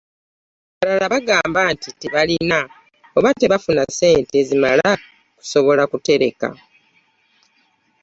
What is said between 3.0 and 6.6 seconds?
oba tebafuna ssente zimala kusobola kutereka